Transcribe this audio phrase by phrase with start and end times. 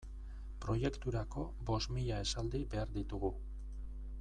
[0.63, 3.33] Proiekturako bost mila esaldi behar ditugu.